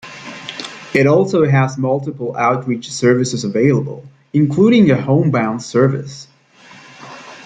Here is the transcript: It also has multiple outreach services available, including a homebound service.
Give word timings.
It 0.95 1.05
also 1.05 1.45
has 1.45 1.77
multiple 1.77 2.35
outreach 2.35 2.91
services 2.91 3.43
available, 3.43 4.03
including 4.33 4.89
a 4.89 4.99
homebound 4.99 5.61
service. 5.61 6.27